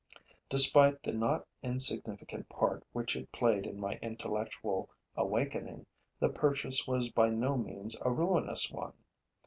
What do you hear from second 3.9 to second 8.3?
intellectual awakening, the purchase was by no means a